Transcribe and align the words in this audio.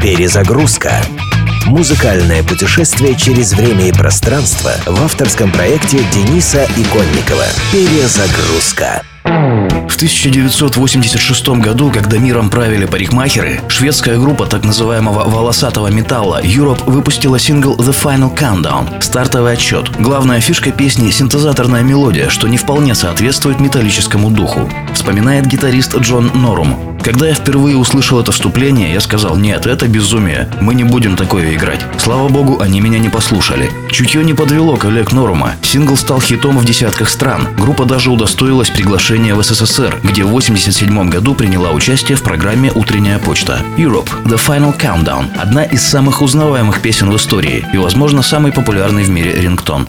Перезагрузка. 0.00 0.92
Музыкальное 1.66 2.44
путешествие 2.44 3.16
через 3.16 3.52
время 3.52 3.88
и 3.88 3.92
пространство 3.92 4.70
в 4.86 5.02
авторском 5.02 5.50
проекте 5.50 5.98
Дениса 6.12 6.64
Иконникова. 6.76 7.44
Перезагрузка. 7.72 9.02
В 9.24 9.96
1986 9.96 11.48
году, 11.48 11.90
когда 11.90 12.18
миром 12.18 12.48
правили 12.48 12.86
парикмахеры, 12.86 13.60
шведская 13.68 14.18
группа 14.18 14.46
так 14.46 14.64
называемого 14.64 15.28
волосатого 15.28 15.88
металла 15.88 16.40
Europe 16.42 16.84
выпустила 16.86 17.38
сингл 17.38 17.76
The 17.76 17.94
Final 17.94 18.34
Countdown– 18.34 19.00
стартовый 19.02 19.54
отчет. 19.54 19.90
Главная 19.98 20.40
фишка 20.40 20.70
песни– 20.70 21.10
синтезаторная 21.12 21.82
мелодия, 21.82 22.28
что 22.28 22.46
не 22.46 22.56
вполне 22.56 22.94
соответствует 22.94 23.58
металлическому 23.58 24.30
духу. 24.30 24.70
Вспоминает 24.94 25.46
гитарист 25.46 25.96
Джон 25.96 26.30
Норум. 26.34 26.97
Когда 27.08 27.26
я 27.26 27.32
впервые 27.32 27.74
услышал 27.78 28.20
это 28.20 28.32
вступление, 28.32 28.92
я 28.92 29.00
сказал, 29.00 29.34
нет, 29.34 29.66
это 29.66 29.88
безумие, 29.88 30.46
мы 30.60 30.74
не 30.74 30.84
будем 30.84 31.16
такое 31.16 31.54
играть. 31.54 31.80
Слава 31.96 32.28
богу, 32.28 32.60
они 32.60 32.82
меня 32.82 32.98
не 32.98 33.08
послушали. 33.08 33.70
Чутье 33.90 34.22
не 34.22 34.34
подвело 34.34 34.76
коллег 34.76 35.12
Норума. 35.12 35.54
Сингл 35.62 35.96
стал 35.96 36.20
хитом 36.20 36.58
в 36.58 36.66
десятках 36.66 37.08
стран. 37.08 37.48
Группа 37.56 37.86
даже 37.86 38.10
удостоилась 38.10 38.68
приглашения 38.68 39.34
в 39.34 39.42
СССР, 39.42 39.96
где 40.02 40.22
в 40.22 40.28
1987 40.28 41.08
году 41.08 41.34
приняла 41.34 41.70
участие 41.70 42.18
в 42.18 42.22
программе 42.22 42.70
«Утренняя 42.74 43.18
почта». 43.18 43.62
Europe– 43.78 44.10
The 44.26 44.38
Final 44.38 44.78
Countdown– 44.78 45.28
одна 45.38 45.62
из 45.62 45.82
самых 45.82 46.20
узнаваемых 46.20 46.82
песен 46.82 47.10
в 47.10 47.16
истории 47.16 47.64
и, 47.72 47.78
возможно, 47.78 48.20
самый 48.20 48.52
популярный 48.52 49.04
в 49.04 49.08
мире 49.08 49.32
рингтон. 49.32 49.88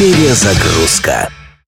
Перезагрузка. 0.00 1.30